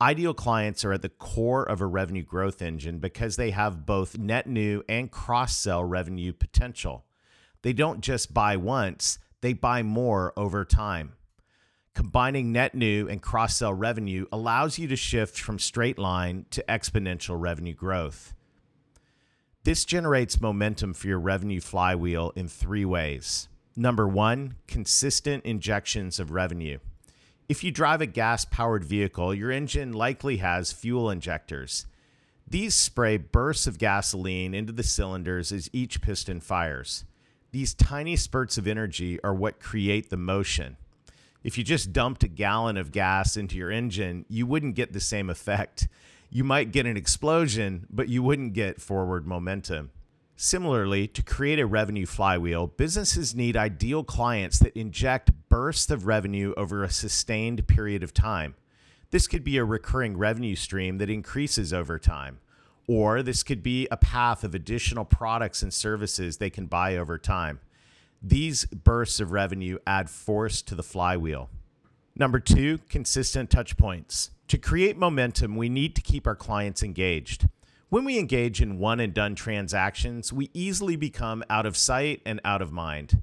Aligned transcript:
Ideal 0.00 0.34
clients 0.34 0.84
are 0.84 0.92
at 0.92 1.02
the 1.02 1.08
core 1.08 1.62
of 1.62 1.80
a 1.80 1.86
revenue 1.86 2.24
growth 2.24 2.60
engine 2.60 2.98
because 2.98 3.36
they 3.36 3.52
have 3.52 3.86
both 3.86 4.18
net 4.18 4.48
new 4.48 4.82
and 4.88 5.10
cross 5.10 5.56
sell 5.56 5.84
revenue 5.84 6.32
potential. 6.32 7.04
They 7.62 7.72
don't 7.72 8.00
just 8.00 8.34
buy 8.34 8.56
once, 8.56 9.20
they 9.42 9.52
buy 9.52 9.82
more 9.84 10.32
over 10.36 10.64
time. 10.64 11.12
Combining 11.94 12.50
net 12.50 12.74
new 12.74 13.06
and 13.06 13.22
cross 13.22 13.56
sell 13.58 13.74
revenue 13.74 14.26
allows 14.32 14.78
you 14.78 14.88
to 14.88 14.96
shift 14.96 15.38
from 15.38 15.58
straight 15.58 15.98
line 15.98 16.46
to 16.50 16.64
exponential 16.68 17.40
revenue 17.40 17.74
growth. 17.74 18.34
This 19.64 19.84
generates 19.84 20.40
momentum 20.40 20.94
for 20.94 21.06
your 21.06 21.20
revenue 21.20 21.60
flywheel 21.60 22.32
in 22.34 22.48
three 22.48 22.84
ways. 22.84 23.48
Number 23.74 24.06
one, 24.06 24.56
consistent 24.66 25.44
injections 25.44 26.20
of 26.20 26.30
revenue. 26.30 26.78
If 27.48 27.64
you 27.64 27.70
drive 27.70 28.00
a 28.00 28.06
gas 28.06 28.44
powered 28.44 28.84
vehicle, 28.84 29.34
your 29.34 29.50
engine 29.50 29.92
likely 29.92 30.38
has 30.38 30.72
fuel 30.72 31.10
injectors. 31.10 31.86
These 32.46 32.74
spray 32.74 33.16
bursts 33.16 33.66
of 33.66 33.78
gasoline 33.78 34.52
into 34.52 34.72
the 34.72 34.82
cylinders 34.82 35.52
as 35.52 35.70
each 35.72 36.02
piston 36.02 36.40
fires. 36.40 37.04
These 37.50 37.72
tiny 37.72 38.16
spurts 38.16 38.58
of 38.58 38.66
energy 38.66 39.18
are 39.24 39.34
what 39.34 39.58
create 39.58 40.10
the 40.10 40.18
motion. 40.18 40.76
If 41.42 41.56
you 41.56 41.64
just 41.64 41.92
dumped 41.92 42.22
a 42.22 42.28
gallon 42.28 42.76
of 42.76 42.92
gas 42.92 43.36
into 43.38 43.56
your 43.56 43.70
engine, 43.70 44.26
you 44.28 44.46
wouldn't 44.46 44.74
get 44.74 44.92
the 44.92 45.00
same 45.00 45.30
effect. 45.30 45.88
You 46.30 46.44
might 46.44 46.72
get 46.72 46.86
an 46.86 46.96
explosion, 46.96 47.86
but 47.90 48.08
you 48.08 48.22
wouldn't 48.22 48.52
get 48.52 48.80
forward 48.82 49.26
momentum. 49.26 49.90
Similarly, 50.44 51.06
to 51.06 51.22
create 51.22 51.60
a 51.60 51.66
revenue 51.66 52.04
flywheel, 52.04 52.66
businesses 52.66 53.32
need 53.32 53.56
ideal 53.56 54.02
clients 54.02 54.58
that 54.58 54.76
inject 54.76 55.30
bursts 55.48 55.88
of 55.88 56.04
revenue 56.04 56.52
over 56.56 56.82
a 56.82 56.90
sustained 56.90 57.68
period 57.68 58.02
of 58.02 58.12
time. 58.12 58.56
This 59.12 59.28
could 59.28 59.44
be 59.44 59.56
a 59.56 59.64
recurring 59.64 60.16
revenue 60.16 60.56
stream 60.56 60.98
that 60.98 61.08
increases 61.08 61.72
over 61.72 61.96
time, 61.96 62.40
or 62.88 63.22
this 63.22 63.44
could 63.44 63.62
be 63.62 63.86
a 63.92 63.96
path 63.96 64.42
of 64.42 64.52
additional 64.52 65.04
products 65.04 65.62
and 65.62 65.72
services 65.72 66.38
they 66.38 66.50
can 66.50 66.66
buy 66.66 66.96
over 66.96 67.18
time. 67.18 67.60
These 68.20 68.64
bursts 68.64 69.20
of 69.20 69.30
revenue 69.30 69.78
add 69.86 70.10
force 70.10 70.60
to 70.62 70.74
the 70.74 70.82
flywheel. 70.82 71.50
Number 72.16 72.40
two, 72.40 72.80
consistent 72.88 73.48
touch 73.48 73.76
points. 73.76 74.30
To 74.48 74.58
create 74.58 74.96
momentum, 74.96 75.54
we 75.54 75.68
need 75.68 75.94
to 75.94 76.02
keep 76.02 76.26
our 76.26 76.34
clients 76.34 76.82
engaged. 76.82 77.46
When 77.92 78.06
we 78.06 78.18
engage 78.18 78.62
in 78.62 78.78
one 78.78 79.00
and 79.00 79.12
done 79.12 79.34
transactions, 79.34 80.32
we 80.32 80.48
easily 80.54 80.96
become 80.96 81.44
out 81.50 81.66
of 81.66 81.76
sight 81.76 82.22
and 82.24 82.40
out 82.42 82.62
of 82.62 82.72
mind. 82.72 83.22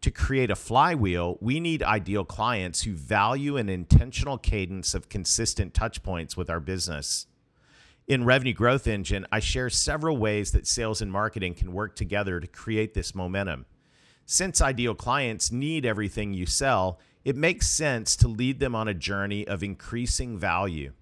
To 0.00 0.10
create 0.10 0.50
a 0.50 0.56
flywheel, 0.56 1.36
we 1.42 1.60
need 1.60 1.82
ideal 1.82 2.24
clients 2.24 2.84
who 2.84 2.94
value 2.94 3.58
an 3.58 3.68
intentional 3.68 4.38
cadence 4.38 4.94
of 4.94 5.10
consistent 5.10 5.74
touchpoints 5.74 6.34
with 6.34 6.48
our 6.48 6.60
business. 6.60 7.26
In 8.08 8.24
Revenue 8.24 8.54
Growth 8.54 8.86
Engine, 8.86 9.26
I 9.30 9.38
share 9.38 9.68
several 9.68 10.16
ways 10.16 10.50
that 10.52 10.66
sales 10.66 11.02
and 11.02 11.12
marketing 11.12 11.52
can 11.52 11.74
work 11.74 11.94
together 11.94 12.40
to 12.40 12.46
create 12.46 12.94
this 12.94 13.14
momentum. 13.14 13.66
Since 14.24 14.62
ideal 14.62 14.94
clients 14.94 15.52
need 15.52 15.84
everything 15.84 16.32
you 16.32 16.46
sell, 16.46 16.98
it 17.26 17.36
makes 17.36 17.68
sense 17.68 18.16
to 18.16 18.28
lead 18.28 18.60
them 18.60 18.74
on 18.74 18.88
a 18.88 18.94
journey 18.94 19.46
of 19.46 19.62
increasing 19.62 20.38
value. 20.38 20.92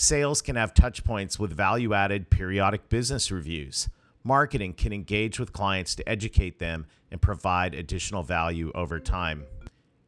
Sales 0.00 0.40
can 0.40 0.56
have 0.56 0.72
touch 0.72 1.04
points 1.04 1.38
with 1.38 1.52
value 1.52 1.92
added 1.92 2.30
periodic 2.30 2.88
business 2.88 3.30
reviews. 3.30 3.90
Marketing 4.24 4.72
can 4.72 4.94
engage 4.94 5.38
with 5.38 5.52
clients 5.52 5.94
to 5.94 6.08
educate 6.08 6.58
them 6.58 6.86
and 7.10 7.20
provide 7.20 7.74
additional 7.74 8.22
value 8.22 8.72
over 8.74 8.98
time. 8.98 9.44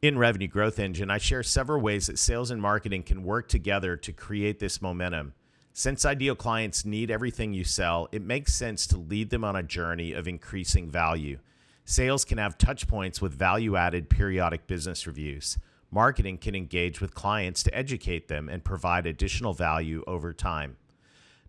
In 0.01 0.17
Revenue 0.17 0.47
Growth 0.47 0.79
Engine, 0.79 1.11
I 1.11 1.19
share 1.19 1.43
several 1.43 1.79
ways 1.79 2.07
that 2.07 2.17
sales 2.17 2.49
and 2.49 2.59
marketing 2.59 3.03
can 3.03 3.23
work 3.23 3.47
together 3.47 3.95
to 3.97 4.11
create 4.11 4.57
this 4.57 4.81
momentum. 4.81 5.33
Since 5.73 6.05
ideal 6.05 6.35
clients 6.35 6.85
need 6.85 7.11
everything 7.11 7.53
you 7.53 7.63
sell, 7.63 8.09
it 8.11 8.23
makes 8.23 8.55
sense 8.55 8.87
to 8.87 8.97
lead 8.97 9.29
them 9.29 9.43
on 9.43 9.55
a 9.55 9.61
journey 9.61 10.13
of 10.13 10.27
increasing 10.27 10.89
value. 10.89 11.37
Sales 11.85 12.25
can 12.25 12.39
have 12.39 12.57
touch 12.57 12.87
points 12.87 13.21
with 13.21 13.31
value 13.31 13.75
added 13.75 14.09
periodic 14.09 14.65
business 14.65 15.05
reviews. 15.05 15.59
Marketing 15.93 16.39
can 16.39 16.55
engage 16.55 16.99
with 16.99 17.13
clients 17.13 17.61
to 17.61 17.75
educate 17.75 18.27
them 18.27 18.49
and 18.49 18.63
provide 18.63 19.05
additional 19.05 19.53
value 19.53 20.03
over 20.07 20.33
time. 20.33 20.75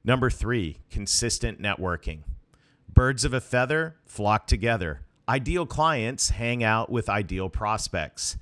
Number 0.05 0.29
three, 0.29 0.81
consistent 0.91 1.63
networking. 1.63 2.25
Birds 2.87 3.25
of 3.25 3.33
a 3.33 3.41
feather 3.41 3.97
flock 4.05 4.47
together. 4.47 5.01
Ideal 5.27 5.65
clients 5.65 6.29
hang 6.29 6.63
out 6.63 6.91
with 6.93 7.09
ideal 7.09 7.49
prospects. 7.49 8.37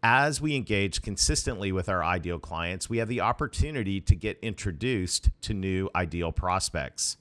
As 0.00 0.40
we 0.40 0.54
engage 0.54 1.02
consistently 1.02 1.72
with 1.72 1.88
our 1.88 2.04
ideal 2.04 2.38
clients, 2.38 2.88
we 2.88 2.98
have 2.98 3.08
the 3.08 3.20
opportunity 3.20 4.00
to 4.00 4.14
get 4.14 4.38
introduced 4.40 5.30
to 5.40 5.54
new 5.54 5.90
ideal 5.92 6.30
prospects. 6.30 7.16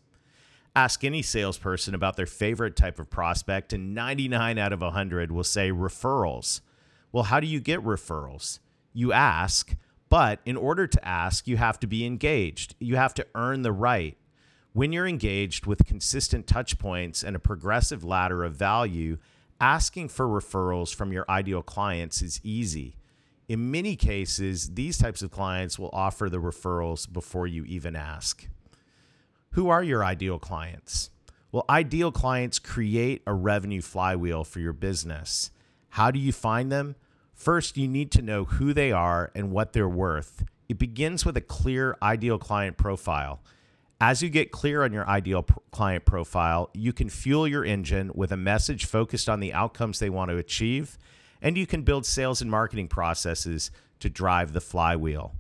Ask 0.76 1.04
any 1.04 1.24
salesperson 1.24 1.96
about 1.96 2.18
their 2.18 2.28
favorite 2.28 2.76
type 2.76 3.00
of 3.00 3.10
prospect, 3.10 3.74
and 3.74 3.96
99 3.96 4.60
out 4.60 4.74
of 4.74 4.82
100 4.82 5.32
will 5.32 5.44
say 5.44 5.72
referrals. 5.72 6.62
Well, 7.12 7.24
how 7.24 7.40
do 7.40 7.48
you 7.48 7.60
get 7.60 7.84
referrals? 7.84 8.60
You 8.94 9.14
ask, 9.14 9.76
but 10.10 10.40
in 10.46 10.58
order 10.58 10.88
to 10.88 11.08
ask, 11.08 11.48
you 11.48 11.58
have 11.58 11.80
to 11.80 11.88
be 11.88 12.06
engaged. 12.06 12.76
You 12.80 12.96
have 12.96 13.14
to 13.16 13.28
earn 13.36 13.62
the 13.62 13.72
right. 13.72 14.18
When 14.74 14.94
you're 14.94 15.08
engaged 15.08 15.66
with 15.66 15.86
consistent 15.86 16.48
touch 16.48 16.78
points 16.78 17.24
and 17.24 17.36
a 17.36 17.40
progressive 17.40 18.04
ladder 18.04 18.44
of 18.44 18.56
value, 18.56 19.18
asking 19.60 20.10
for 20.10 20.28
referrals 20.28 20.94
from 20.94 21.12
your 21.12 21.26
ideal 21.30 21.64
clients 21.64 22.22
is 22.22 22.40
easy. 22.44 22.96
In 23.48 23.72
many 23.72 23.96
cases, 23.96 24.76
these 24.76 24.98
types 24.98 25.22
of 25.22 25.32
clients 25.32 25.80
will 25.80 25.90
offer 25.94 26.30
the 26.30 26.38
referrals 26.38 27.12
before 27.12 27.48
you 27.48 27.64
even 27.66 27.96
ask. 27.96 28.48
Who 29.52 29.70
are 29.70 29.82
your 29.82 30.04
ideal 30.04 30.38
clients? 30.38 31.10
Well, 31.52 31.66
ideal 31.70 32.12
clients 32.12 32.60
create 32.60 33.24
a 33.26 33.34
revenue 33.34 33.82
flywheel 33.82 34.44
for 34.44 34.60
your 34.60 34.74
business. 34.74 35.50
How 35.90 36.12
do 36.12 36.20
you 36.20 36.32
find 36.32 36.72
them? 36.72 36.96
First, 37.34 37.78
you 37.78 37.88
need 37.88 38.12
to 38.12 38.22
know 38.22 38.46
who 38.46 38.74
they 38.74 38.92
are 38.92 39.32
and 39.36 39.52
what 39.52 39.74
they're 39.74 39.88
worth. 39.88 40.44
It 40.68 40.78
begins 40.78 41.26
with 41.26 41.38
a 41.38 41.42
clear 41.42 41.96
ideal 42.02 42.38
client 42.38 42.78
profile. 42.78 43.42
As 44.00 44.22
you 44.22 44.30
get 44.30 44.52
clear 44.52 44.84
on 44.84 44.94
your 44.94 45.08
ideal 45.08 45.44
client 45.72 46.06
profile, 46.06 46.70
you 46.74 46.94
can 46.94 47.10
fuel 47.10 47.48
your 47.48 47.66
engine 47.66 48.12
with 48.14 48.32
a 48.32 48.38
message 48.38 48.86
focused 48.86 49.28
on 49.28 49.40
the 49.40 49.54
outcomes 49.54 49.98
they 49.98 50.10
want 50.10 50.30
to 50.30 50.38
achieve, 50.38 50.98
and 51.42 51.58
you 51.58 51.66
can 51.66 51.82
build 51.84 52.06
sales 52.06 52.42
and 52.42 52.52
marketing 52.52 52.88
processes 52.88 53.72
to 54.00 54.10
drive 54.10 54.54
the 54.54 54.62
flywheel. 54.62 55.34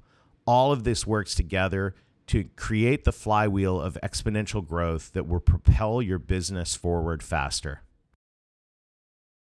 All 0.45 0.71
of 0.71 0.83
this 0.85 1.05
works 1.05 1.35
together 1.35 1.93
to 2.27 2.45
create 2.55 3.03
the 3.03 3.11
flywheel 3.11 3.79
of 3.79 3.97
exponential 4.03 4.65
growth 4.65 5.13
that 5.13 5.27
will 5.27 5.39
propel 5.39 6.01
your 6.01 6.19
business 6.19 6.75
forward 6.75 7.21
faster. 7.21 7.81